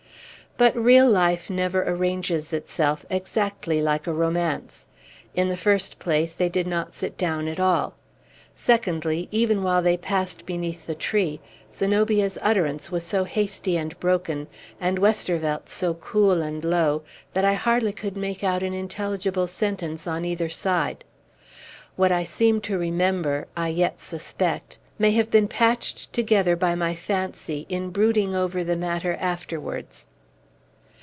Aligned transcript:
But 0.57 0.75
real 0.75 1.09
life 1.09 1.49
never 1.49 1.81
arranges 1.81 2.53
itself 2.53 3.03
exactly 3.09 3.81
like 3.81 4.05
a 4.05 4.13
romance. 4.13 4.85
In 5.33 5.47
the 5.49 5.57
first 5.57 5.97
place, 5.97 6.33
they 6.33 6.49
did 6.49 6.67
not 6.67 6.93
sit 6.93 7.17
down 7.17 7.47
at 7.47 7.59
all. 7.59 7.95
Secondly, 8.53 9.27
even 9.31 9.63
while 9.63 9.81
they 9.81 9.97
passed 9.97 10.45
beneath 10.45 10.85
the 10.85 10.93
tree, 10.93 11.39
Zenobia's 11.73 12.37
utterance 12.43 12.91
was 12.91 13.03
so 13.03 13.23
hasty 13.23 13.75
and 13.75 13.99
broken, 13.99 14.45
and 14.79 14.99
Westervelt's 14.99 15.71
so 15.71 15.95
cool 15.95 16.43
and 16.43 16.63
low, 16.63 17.01
that 17.33 17.45
I 17.45 17.53
hardly 17.53 17.93
could 17.93 18.15
make 18.17 18.43
out 18.43 18.61
an 18.61 18.73
intelligible 18.73 19.47
sentence 19.47 20.05
on 20.05 20.25
either 20.25 20.49
side. 20.49 21.05
What 21.95 22.11
I 22.11 22.23
seem 22.23 22.61
to 22.61 22.77
remember, 22.77 23.47
I 23.57 23.69
yet 23.69 23.99
suspect, 23.99 24.77
may 24.99 25.11
have 25.11 25.31
been 25.31 25.47
patched 25.47 26.13
together 26.13 26.55
by 26.55 26.75
my 26.75 26.93
fancy, 26.93 27.65
in 27.67 27.89
brooding 27.89 28.35
over 28.35 28.63
the 28.63 28.77
matter 28.77 29.15
afterwards. 29.15 30.07